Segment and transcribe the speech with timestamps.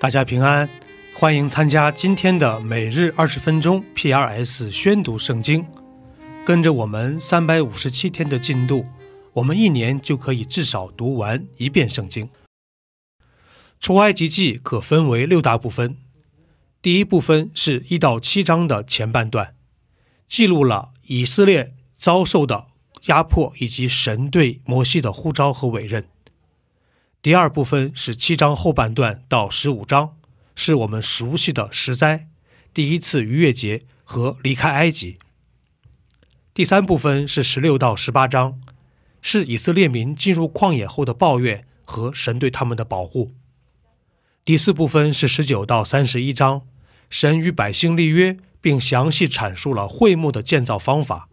[0.00, 0.70] 大家平安，
[1.12, 5.66] 欢迎参加今天的每日二十分钟 P.R.S 宣读圣经。
[6.46, 8.86] 跟着我们三百五十七天的进度，
[9.32, 12.30] 我们一年就可以至少读完一遍圣经。
[13.80, 15.96] 出埃及记可分为六大部分，
[16.80, 19.56] 第一部分是一到七章的前半段，
[20.28, 22.68] 记录了以色列遭受的
[23.06, 26.04] 压迫以及神对摩西的呼召和委任。
[27.20, 30.16] 第二部分是七章后半段到十五章，
[30.54, 32.28] 是我们熟悉的十灾、
[32.72, 35.18] 第一次逾越节和离开埃及。
[36.54, 38.60] 第三部分是十六到十八章，
[39.20, 43.34] 是以色列民进入旷野后的抱怨和神对他们的保护。
[44.44, 46.62] 第四部分是十九到三十一章，
[47.10, 51.28] 神与百姓立约，并详细阐述了会幕的建造方法。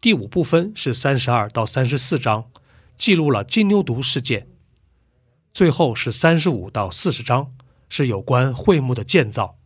[0.00, 2.48] 第五部分是三十二到三十四章，
[2.96, 4.46] 记录了金牛犊事件。
[5.60, 7.52] 最后是三十五到四十章，
[7.90, 9.58] 是有关会幕的建造，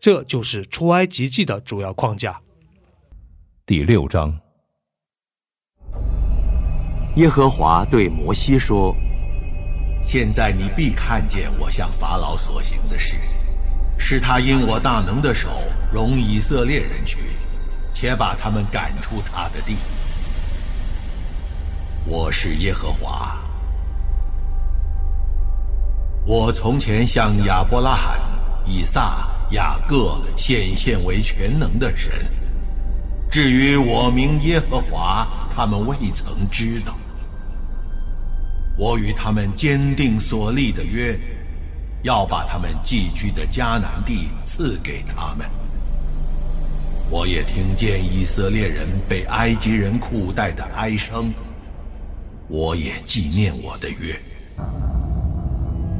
[0.00, 2.40] 这就是出埃及记的主要框架。
[3.64, 4.36] 第六章，
[7.14, 8.92] 耶和华对摩西说
[10.04, 13.14] ：“现在你必看见我向法老所行的事，
[13.96, 15.50] 是他因我大能的手
[15.92, 17.18] 容以色列人去，
[17.94, 19.76] 且把他们赶出他的地。
[22.04, 23.38] 我是耶和华。”
[26.28, 28.20] 我从前向亚伯拉罕、
[28.66, 32.12] 以撒、雅各显现为全能的神。
[33.30, 36.94] 至于我名耶和华，他们未曾知道。
[38.76, 41.18] 我与他们坚定所立的约，
[42.02, 45.48] 要把他们寄居的迦南地赐给他们。
[47.08, 51.32] 我也听见以色列人被埃及人苦待的哀声，
[52.48, 54.14] 我也纪念我的约。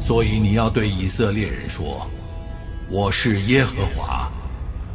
[0.00, 2.08] 所以你要对以色列人说
[2.88, 4.30] ：“我是耶和华，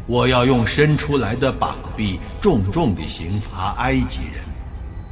[0.08, 4.44] 我要用伸出来的膀臂重重地刑罚埃及人，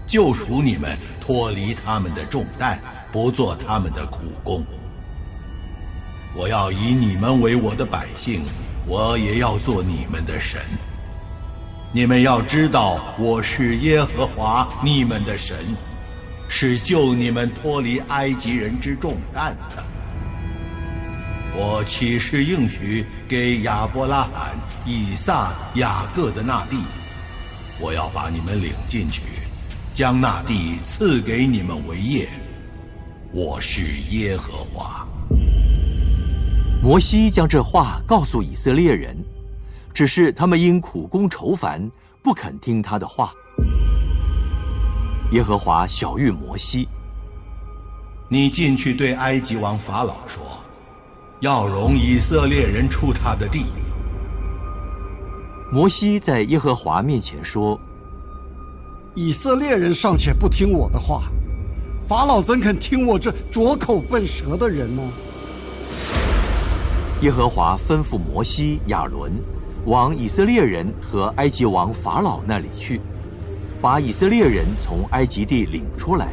[0.07, 2.79] 救赎你们脱离他们的重担，
[3.11, 4.65] 不做他们的苦工。
[6.33, 8.41] 我要以你们为我的百姓，
[8.87, 10.61] 我也要做你们的神。
[11.91, 15.57] 你们要知道我是耶和华你们的神。”
[16.53, 19.83] 是救你们脱离埃及人之重担的。
[21.55, 24.53] 我岂是应许给亚伯拉罕、
[24.85, 26.75] 以撒、雅各的那地？
[27.79, 29.21] 我要把你们领进去，
[29.93, 32.27] 将那地赐给你们为业。
[33.31, 35.07] 我是耶和华。
[36.83, 39.15] 摩西将这话告诉以色列人，
[39.93, 41.89] 只是他们因苦功愁烦，
[42.21, 43.33] 不肯听他的话。
[45.31, 46.89] 耶和华小谕摩西
[48.27, 50.43] ：“你进去对埃及王法老说，
[51.39, 53.63] 要容以色列人出他的地。”
[55.71, 57.79] 摩西在耶和华面前说
[59.15, 61.21] ：“以色列人尚且不听我的话，
[62.05, 65.01] 法老怎肯听我这拙口笨舌的人呢？”
[67.23, 69.31] 耶和华吩咐摩西、亚伦，
[69.85, 72.99] 往以色列人和埃及王法老那里去。
[73.81, 76.27] 把以色列人从埃及地领出来。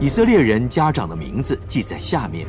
[0.00, 2.46] 以色列人家长的名字记在下面。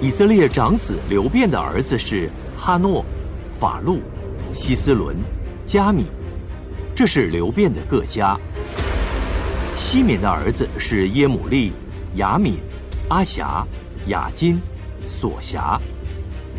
[0.00, 2.28] 以色列长子刘辩的儿子是
[2.58, 3.04] 哈诺、
[3.52, 4.00] 法路、
[4.52, 5.16] 希斯伦、
[5.64, 6.06] 加米，
[6.92, 8.36] 这是刘辩的各家。
[9.76, 11.72] 西缅的儿子是耶姆利、
[12.16, 12.58] 雅敏、
[13.08, 13.64] 阿霞、
[14.08, 14.60] 雅金、
[15.06, 15.80] 索辖，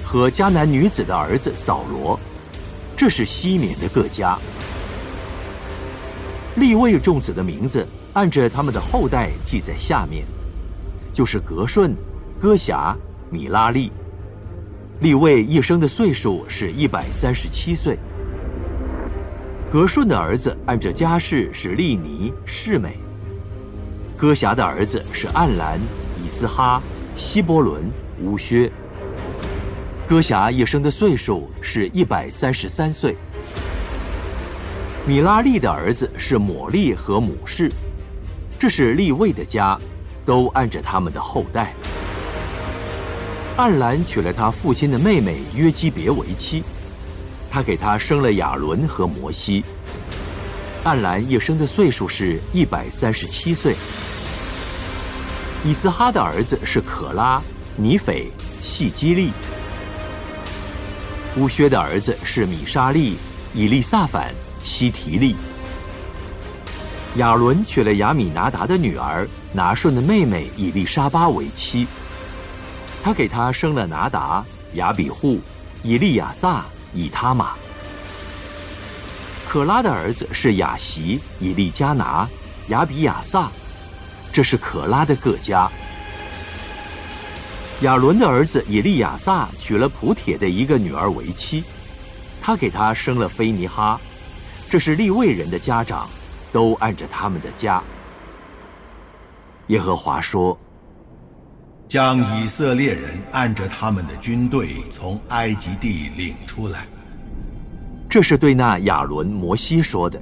[0.02, 2.18] 和迦南女子的儿子扫罗，
[2.96, 4.40] 这是西缅的各家。
[6.56, 10.24] 立位众子的名字按着他们的后代记在下面，
[11.12, 11.96] 就是格顺、
[12.40, 12.96] 戈辖、
[13.32, 13.92] 米拉利。
[15.00, 17.98] 立位一生的岁数是一百三十七岁。
[19.72, 22.98] 格顺的儿子按着家世是利尼、世美。
[24.16, 25.80] 戈辖的儿子是暗兰、
[26.24, 26.80] 以斯哈、
[27.18, 27.92] 希伯伦、
[28.22, 28.72] 乌薛。
[30.08, 33.18] 戈辖一生的岁数是一百三十三岁。
[35.06, 37.70] 米拉利的儿子是抹利和母氏，
[38.58, 39.78] 这是利位的家，
[40.26, 41.74] 都按着他们的后代。
[43.58, 46.64] 暗兰娶了他父亲的妹妹约基别为妻，
[47.52, 49.66] 他给他生了亚伦和摩西。
[50.86, 53.76] 暗兰一生的岁数是一百三十七岁。
[55.66, 57.42] 以斯哈的儿子是可拉、
[57.76, 59.32] 尼斐、细基利。
[61.36, 63.18] 乌薛的儿子是米沙利、
[63.54, 64.34] 以利萨反。
[64.64, 65.36] 西提利，
[67.18, 71.86] 亚伦娶了亚米拿达的女儿拿顺的妹妹以利沙巴为妻。
[73.04, 74.44] 他给他生了拿达、
[74.76, 75.42] 亚比户、
[75.84, 77.52] 以利亚撒、以他玛。
[79.48, 82.28] 可拉的儿子是雅席、以利加拿、
[82.70, 83.52] 亚比亚撒，
[84.32, 85.70] 这是可拉的各家。
[87.82, 91.64] 亚伦的儿子以利亚撒娶了普铁的一个女儿为妻，
[92.42, 94.00] 他给他生了菲尼哈，
[94.74, 96.10] 这是立位人的家长，
[96.52, 97.80] 都按着他们的家。
[99.68, 100.58] 耶和华说
[101.88, 106.88] ：“将以色列人按着他们的军队从埃及地领出来。”
[108.10, 110.20] 这是对那亚伦、摩西说的。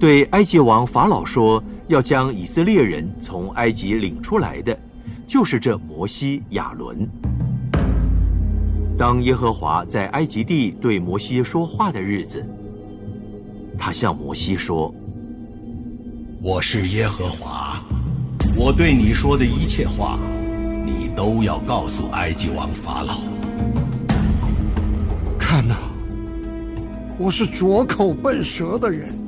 [0.00, 4.76] 对埃及王法老说要将以色列人从埃及领出来的。
[5.24, 7.08] 就是这摩西亚伦。
[8.98, 12.44] 当耶和华在埃及地对摩西说话的日子，
[13.78, 14.94] 他向摩西说
[16.42, 17.82] ：“我是耶和华，
[18.56, 20.18] 我对你说的一切话，
[20.84, 23.18] 你都要告诉埃及王法老。
[25.38, 25.74] 看呐，
[27.18, 29.18] 我是拙口笨舌的人，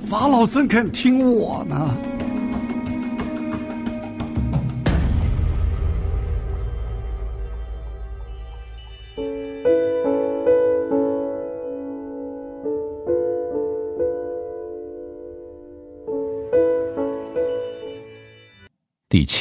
[0.00, 1.96] 法老怎肯听我呢？”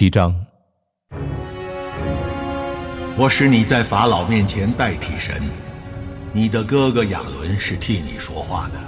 [0.02, 0.36] 七章，
[3.16, 5.40] 我使你在法老面前代替神，
[6.34, 8.80] 你的哥哥亚伦是替你说话的。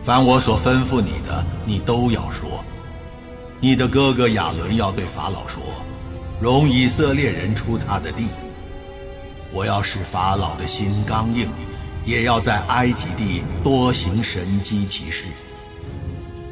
[0.00, 2.64] 凡我所吩咐你的，你都要说。
[3.58, 5.60] 你的哥哥亚伦要对法老说
[6.40, 8.28] ：“容以色列人出他的地。”
[9.50, 11.48] 我要使法老的心刚硬，
[12.04, 15.24] 也要在埃及地多行神机奇事。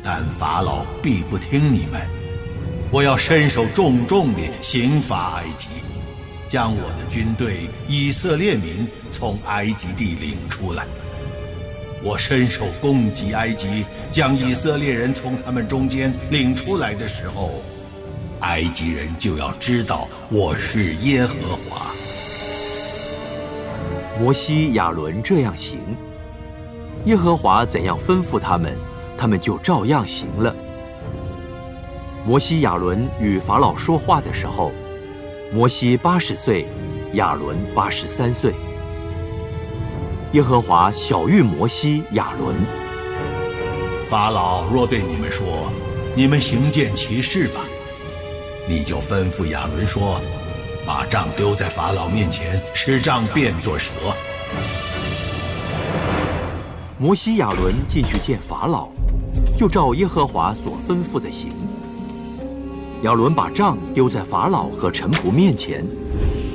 [0.02, 2.25] 但法老必不听你们。
[2.97, 5.69] 我要伸手重重地刑罚埃及，
[6.49, 10.87] 将我的军队以色列民从埃及地领出来。
[12.03, 17.61] 我伸手攻击埃及，将以色列人从他们中间领出来的时候，
[18.41, 21.35] 埃及人就要知道我是耶和
[21.69, 21.91] 华。
[24.19, 25.79] 摩西、亚伦这样行，
[27.05, 28.75] 耶和华怎样吩咐他们，
[29.19, 30.57] 他们就照样行了。
[32.26, 34.73] 摩西亚伦与法老说话的时候，
[35.52, 36.67] 摩西八十岁，
[37.12, 38.52] 亚伦八十三岁。
[40.32, 42.56] 耶和华晓谕摩西、亚伦：
[44.08, 45.70] 法老若对你们说
[46.17, 47.61] ：“你们行见其事吧。”
[48.69, 50.20] 你就吩咐亚伦说
[50.84, 53.92] ：“把杖丢在法老面前，使杖变作蛇。”
[56.99, 58.88] 摩西、亚伦进去见法老，
[59.56, 61.52] 就照耶和华所吩咐的行。
[63.07, 65.87] 亚伦把杖丢在法老和臣仆面前，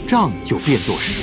[0.06, 1.22] 杖就变作蛇。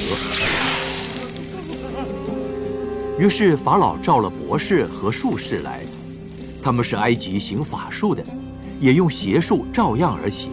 [3.18, 5.82] 于是法老召了博士和术士来，
[6.62, 8.24] 他们是埃及行法术的，
[8.80, 10.50] 也用邪术照样而行。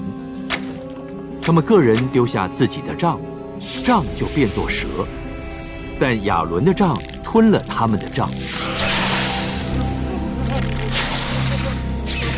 [1.41, 3.17] 他们个人丢下自己的杖，
[3.85, 4.87] 杖就变作蛇，
[5.97, 8.27] 但亚伦的杖吞了他们的杖。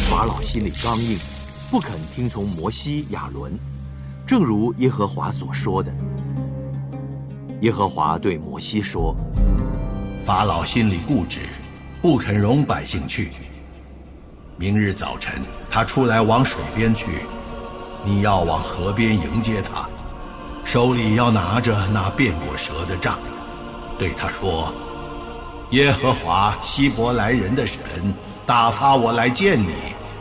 [0.08, 1.18] 法老心里刚硬。
[1.70, 3.52] 不肯听从摩西、亚伦，
[4.26, 5.92] 正如耶和华所说的。
[7.60, 9.14] 耶和华对摩西说
[10.24, 11.42] ：“法老心里固执，
[12.02, 13.32] 不肯容百姓去。
[14.56, 17.08] 明日早晨，他出来往水边去，
[18.06, 19.90] 你要往河边迎接他，
[20.64, 23.20] 手里要拿着那变过蛇的杖，
[24.00, 24.74] 对他说
[25.72, 27.82] ：‘耶和华希伯来人的神
[28.46, 29.74] 打发我来见你，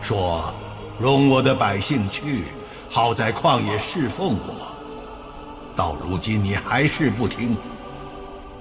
[0.02, 0.52] 说。’”
[0.98, 2.44] 容我的百姓去，
[2.88, 4.66] 好在旷野侍奉我。
[5.74, 7.56] 到如今你还是不听。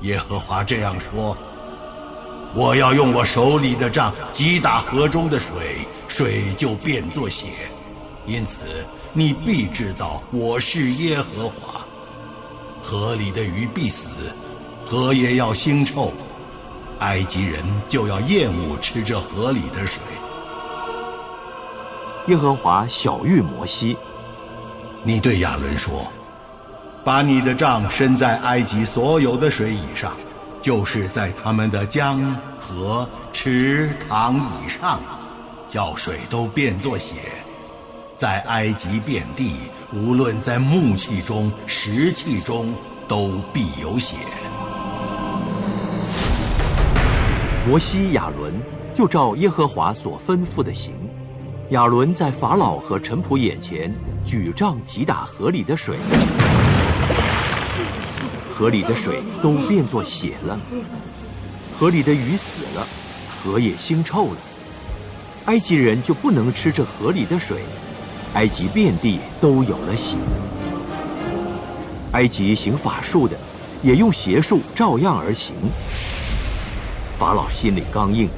[0.02, 1.36] 耶和华这样说：
[2.54, 7.48] 我要用我手里的杖击打河中的水，水就变作血。
[8.26, 8.58] 因此
[9.14, 11.86] 你必知道我是耶和华。
[12.82, 14.10] 河里的鱼必死，
[14.86, 16.12] 河也要腥臭，
[17.00, 20.02] 埃及人就要厌恶吃这河里的水。
[22.28, 23.96] 耶和华小谕摩西
[25.04, 26.08] ：“你对亚伦说，
[27.04, 30.14] 把你的杖伸在埃及所有的水以上，
[30.60, 35.00] 就是在他们的江河池塘以上，
[35.70, 37.32] 叫水都变作血，
[38.18, 39.58] 在埃及遍地，
[39.94, 42.74] 无论在木器中、石器中，
[43.08, 44.16] 都必有血。”
[47.68, 48.52] 摩西、亚伦
[48.96, 50.94] 就照耶和华所吩咐的行。
[51.70, 53.92] 亚伦在法老和陈普眼前
[54.24, 55.98] 举杖击打河里的水，
[58.54, 60.60] 河里的水都变作血了。
[61.76, 62.88] 河里的鱼死了，
[63.28, 64.38] 河也腥臭了。
[65.46, 67.58] 埃及人就不能吃这河里的水，
[68.36, 70.18] 埃及遍地都有了血。
[72.12, 73.36] 埃及行法术的，
[73.82, 75.56] 也用邪术照样而行。
[77.18, 78.30] 法老心里刚硬，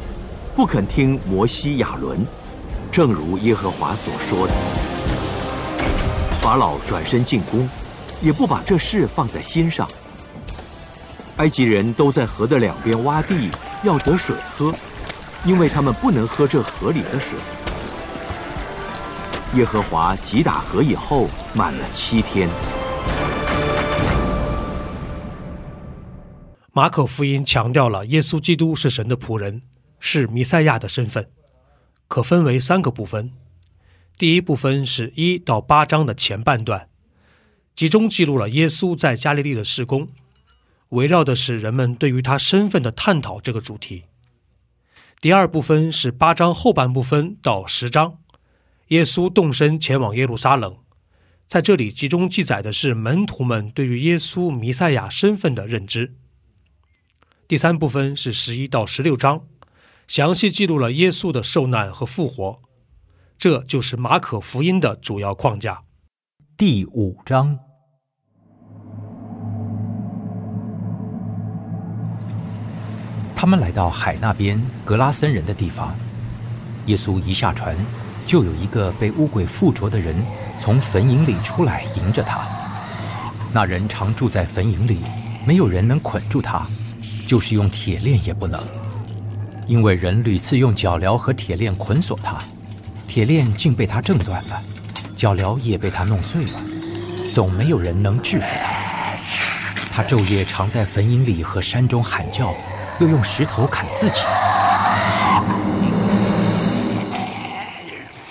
[0.56, 2.26] 不肯听摩西、亚伦，
[2.98, 4.54] 正如耶和华所说的。
[6.42, 7.70] 法老转身进宫，
[8.24, 9.88] 也不把这事放在心上。
[11.36, 13.52] 埃及人都在河的两边挖地，
[13.84, 14.74] 要得水喝，
[15.46, 17.38] 因为他们不能喝这河里的水。
[19.54, 22.50] 耶和华击打河以后，满了七天。
[26.74, 29.62] 马可福音强调了耶稣基督是神的仆人，
[30.00, 31.30] 是弥赛亚的身份，
[32.08, 33.32] 可分为三个部分。
[34.18, 36.90] 第一部分是一到八章的前半段，
[37.76, 40.10] 集中记录了耶稣在加利利的施工，
[40.90, 44.06] 围绕的是人们对于他身份的探讨这个主题。
[45.20, 48.20] 第二部分是八章后半部分到十章，
[48.88, 50.78] 耶稣动身前往耶路撒冷，
[51.48, 56.16] 在这里集中记载的是门徒们对于耶稣弥赛亚身份的认知。
[57.48, 59.48] 第三部分是十一到十六章，
[60.08, 62.62] 详细记录了耶稣的受难和复活，
[63.38, 65.82] 这就是马可福音的主要框架。
[66.56, 67.60] 第五章，
[73.36, 75.94] 他们来到海那边格拉森人的地方。
[76.86, 77.76] 耶稣一下船，
[78.26, 80.16] 就有一个被污鬼附着的人
[80.58, 82.48] 从坟茔里出来迎着他。
[83.54, 85.02] 那人常住在坟茔里，
[85.46, 86.66] 没有人能捆住他。
[87.28, 88.62] 就是用铁链也不能，
[89.68, 92.42] 因为人屡次用脚镣和铁链捆锁他，
[93.06, 94.64] 铁链竟被他挣断了，
[95.16, 96.62] 脚镣也被他弄碎了，
[97.34, 98.78] 总没有人能制服他。
[99.92, 102.56] 他昼夜常在坟茔里和山中喊叫，
[103.00, 104.22] 又用石头砍自己。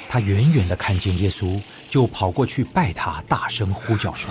[0.09, 4.31] 他远远的看见耶稣，就跑过去拜他，大声呼叫说。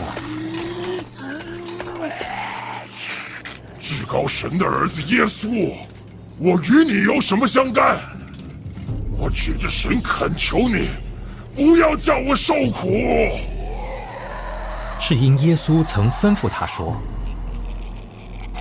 [3.79, 5.71] 至高神的儿子耶稣，
[6.37, 7.97] 我与你有什么相干？
[9.17, 10.89] 我指着神恳求你，
[11.55, 12.89] 不要叫我受苦。
[14.99, 16.95] 是因耶稣曾吩咐他说：“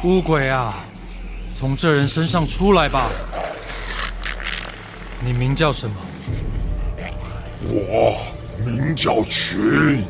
[0.05, 0.75] 乌鬼啊，
[1.53, 3.11] 从这人身上出来吧！
[5.21, 5.97] 你名叫什么？
[7.67, 8.17] 我
[8.65, 10.05] 名叫群，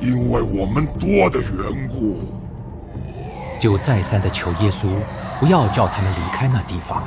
[0.00, 2.34] 因为我们多的缘故。”
[3.60, 4.88] 就再三的求耶稣，
[5.38, 7.06] 不要叫他们离开那地方。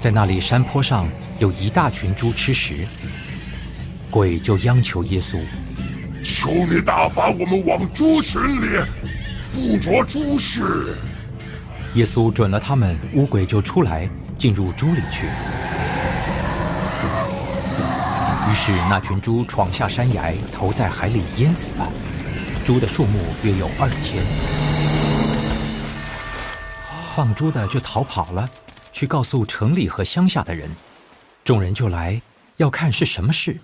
[0.00, 1.06] 在那里山坡上
[1.38, 2.74] 有一大群猪吃食，
[4.10, 5.38] 鬼就央求耶稣
[6.24, 8.80] ：“求你打发我们往猪群里
[9.52, 10.96] 附着猪食。”
[11.94, 14.08] 耶稣准了他们，乌鬼就出来
[14.38, 15.26] 进入猪里去。
[18.50, 21.86] 于是那群猪闯下山崖，投在海里淹死了。
[22.64, 24.57] 猪的数目约有二千。
[27.18, 28.48] 放猪的就逃跑了，
[28.92, 30.70] 去告诉城里和乡下的人，
[31.42, 32.22] 众人就来
[32.58, 33.56] 要看是什么事。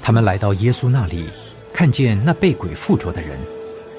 [0.00, 1.26] 他们来到耶稣那里，
[1.70, 3.38] 看见那被鬼附着的人，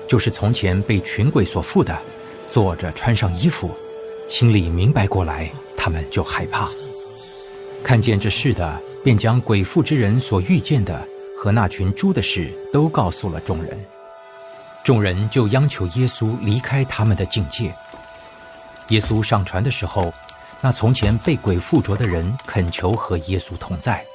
[0.10, 1.96] 就是从前被群鬼所附的，
[2.52, 3.70] 坐着穿上衣服，
[4.28, 6.68] 心里明白过来，他们就害怕。
[7.84, 11.08] 看见这事的，便将鬼附之人所遇见的
[11.38, 13.80] 和那群猪的事都告诉了众人。
[14.84, 17.74] 众人就央求耶稣离开他们的境界。
[18.90, 20.12] 耶稣上船的时候，
[20.60, 24.06] 那从前被鬼附着的人恳求和耶稣同在，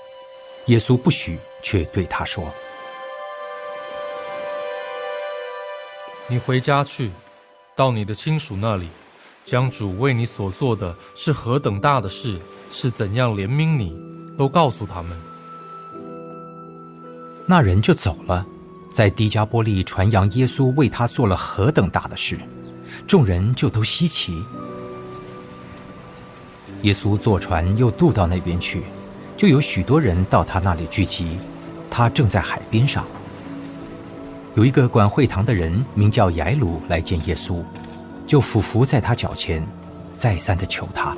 [0.66, 2.44] 耶稣不许，却对他说
[6.28, 7.10] ：“你回家去，
[7.74, 8.88] 到你的亲属那里，
[9.44, 13.96] 将主为你所做的是何等大的事，是怎样怜悯你，
[14.36, 15.16] 都告诉他们。”
[17.46, 18.44] 那人就走了。
[18.96, 22.38] 在迪加波利传扬耶稣为他做了何等大的事，
[23.06, 24.42] 众人就都稀奇。
[26.80, 28.84] 耶稣坐船又渡到那边去，
[29.36, 31.36] 就有许多人到他那里聚集。
[31.90, 33.04] 他正在海边上，
[34.54, 37.62] 有一个管会堂的人名叫雅鲁来见耶稣，
[38.26, 39.62] 就俯伏在他脚前，
[40.16, 41.14] 再三的求他：“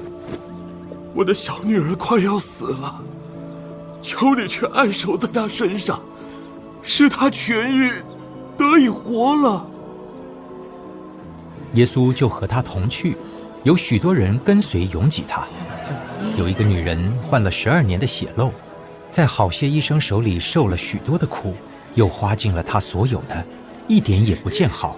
[1.14, 3.00] 我的小女儿快要死了，
[4.02, 6.00] 求你去按手在她身上。”
[6.82, 7.92] 使他痊愈，
[8.56, 9.66] 得以活了。
[11.74, 13.16] 耶稣就和他同去，
[13.62, 15.46] 有许多人跟随拥挤他。
[16.36, 18.50] 有一个女人患了十二年的血漏，
[19.10, 21.54] 在好些医生手里受了许多的苦，
[21.94, 23.44] 又花尽了她所有的，
[23.86, 24.96] 一点也不见好，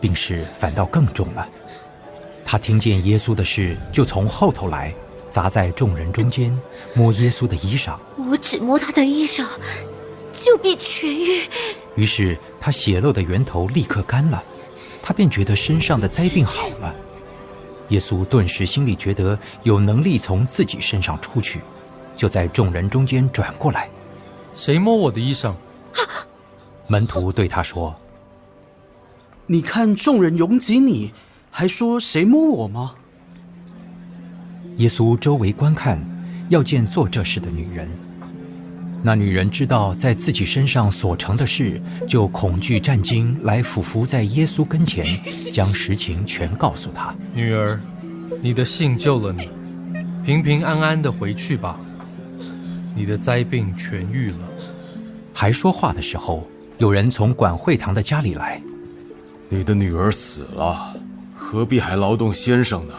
[0.00, 1.46] 病势反倒更重了。
[2.44, 4.94] 她听见耶稣的事，就从后头来，
[5.30, 6.58] 砸在众人中间，
[6.94, 7.96] 摸耶稣的衣裳。
[8.16, 9.46] 我只摸他的衣裳，
[10.38, 11.48] 就必痊愈。
[11.96, 14.42] 于是他血漏的源头立刻干了，
[15.02, 16.94] 他便觉得身上的灾病好了。
[17.88, 21.60] 耶稣顿时心里觉得有能力从自己身上出去，
[22.14, 23.88] 就在众人中间转过来。
[24.54, 25.54] 谁摸我的衣裳？
[26.86, 27.94] 门徒对他说
[29.46, 31.12] ：“你看众人拥挤你。”
[31.50, 32.94] 还说谁摸我吗？
[34.76, 35.98] 耶稣周围观看，
[36.50, 37.88] 要见做这事的女人。
[39.02, 45.06] 那女人知道在自己身上所成的事，就恐惧战惊，来俯伏在耶稣跟前，
[45.52, 47.14] 将实情全告诉他。
[47.32, 47.80] 女儿，
[48.40, 49.48] 你的信救了你，
[50.24, 51.78] 平平安安的回去吧。
[52.94, 54.38] 你的灾病痊愈了。
[55.32, 56.44] 还说话的时候，
[56.78, 58.60] 有人从管会堂的家里来。
[59.48, 60.94] 你的女儿死了。
[61.34, 62.94] 何必还劳动先生呢？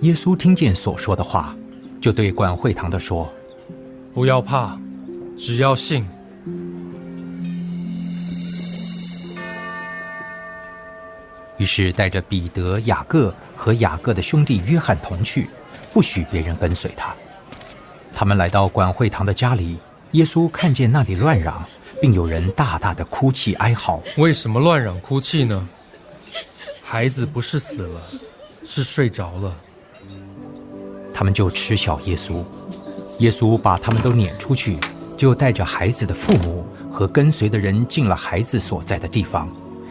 [0.00, 1.56] 耶稣听见所说的话，
[2.00, 3.32] 就对管会堂的说
[4.14, 4.78] ：“不要怕，
[5.36, 6.06] 只要信。”
[11.58, 15.50] 于是带着彼得、雅各和雅各的兄弟约翰同去，
[15.92, 17.14] 不许别人跟随他。
[18.12, 19.78] 他们来到管会堂的家里，
[20.12, 21.64] 耶稣看见那里乱嚷，
[22.00, 24.00] 并有人大大的哭泣哀嚎。
[24.16, 25.68] 为什么乱嚷哭泣呢？
[26.82, 28.00] 孩子不是死了，
[28.64, 29.56] 是睡着了。
[31.12, 32.44] 他们就嗤笑耶稣。
[33.18, 34.76] 耶稣把他们都撵出去，
[35.16, 39.48] 就带着孩子的父母和跟随的人进了孩子所在的地方，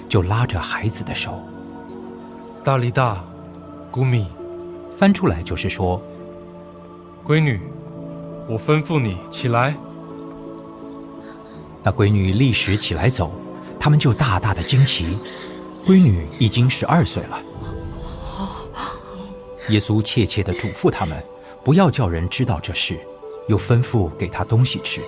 [0.10, 1.42] 就拉着孩子的手。
[2.64, 3.24] 大力大，
[3.90, 4.28] 古米，
[4.98, 6.02] 翻出来就是说
[7.26, 7.60] ：“闺女，
[8.48, 9.76] 我吩咐你起来。”
[11.82, 13.32] 那闺女立时起来走，
[13.80, 15.18] 他们就大大的惊奇。
[15.86, 17.42] 闺女已经十二岁了。
[19.70, 21.22] 耶稣切切地嘱咐他们，
[21.64, 22.98] 不要叫人知道这事，
[23.48, 25.02] 又吩咐给他东西吃。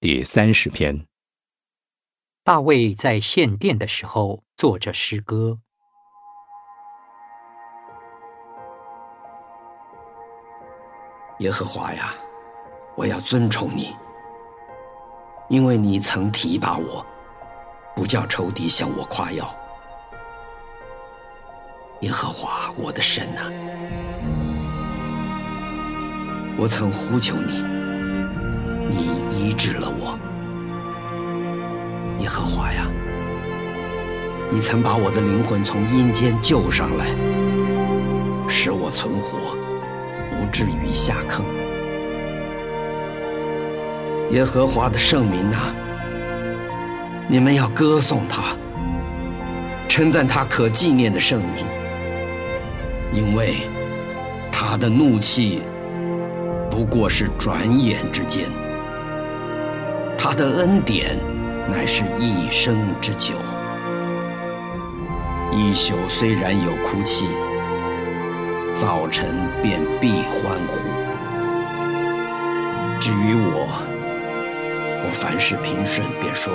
[0.00, 1.06] 第三十篇。
[2.42, 5.60] 大卫在献殿的时候，作着诗歌
[11.42, 12.14] ：“耶和华呀，
[12.94, 13.92] 我要尊崇你，
[15.48, 17.04] 因为你曾提拔我，
[17.96, 19.52] 不叫仇敌向我夸耀。
[22.02, 23.50] 耶和华我的神呐，
[26.56, 27.60] 我曾呼求你，
[28.88, 30.16] 你医治了我。”
[32.22, 32.86] 耶和华呀，
[34.48, 37.06] 你曾把我的灵魂从阴间救上来，
[38.48, 39.56] 使我存活，
[40.42, 41.44] 不至于下坑。
[44.32, 45.72] 耶和华的圣名啊，
[47.28, 48.56] 你们要歌颂他，
[49.88, 51.64] 称赞他可纪念的圣名，
[53.12, 53.58] 因为
[54.50, 55.62] 他的怒气
[56.68, 58.46] 不过是转眼之间，
[60.18, 61.16] 他的恩典。
[61.70, 63.34] 乃是一生之久。
[65.52, 67.28] 一宿虽然有哭泣，
[68.82, 69.30] 早晨
[69.62, 70.74] 便必欢呼。
[72.98, 73.68] 至于我，
[75.04, 76.52] 我凡事平顺，便说：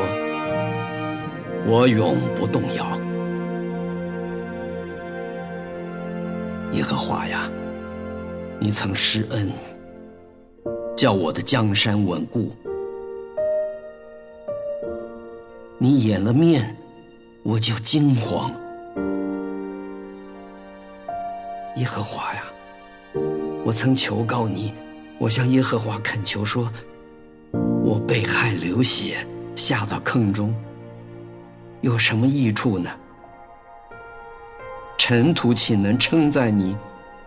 [1.65, 2.85] 我永不动摇。
[6.73, 7.49] 耶和华呀，
[8.59, 9.49] 你曾施恩，
[10.97, 12.51] 叫我的江山稳固。
[15.77, 16.75] 你掩了面，
[17.43, 18.51] 我就惊慌。
[21.77, 22.41] 耶和华呀，
[23.63, 24.73] 我曾求告你，
[25.19, 26.67] 我向耶和华恳求说：
[27.83, 30.55] 我被害流血，下到坑中，
[31.81, 32.89] 有什么益处呢？
[34.97, 36.75] 尘土岂能称赞你，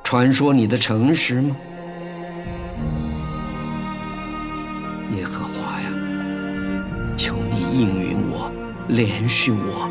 [0.03, 1.57] 传说你的诚实吗？
[5.17, 5.93] 耶和华呀，
[7.17, 8.51] 求你应允我。
[8.89, 9.89] 连续我，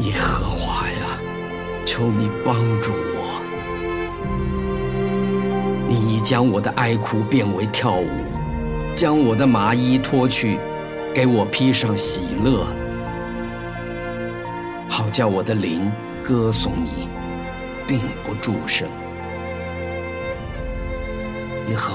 [0.00, 1.16] 耶和华呀，
[1.86, 3.09] 求你帮助我。
[6.22, 8.08] 将我的哀哭变为跳舞，
[8.94, 10.58] 将我的麻衣脱去，
[11.14, 12.66] 给我披上喜乐，
[14.88, 15.90] 好叫我的灵
[16.22, 17.08] 歌颂你，
[17.86, 18.86] 并不住声。
[21.68, 21.94] 耶和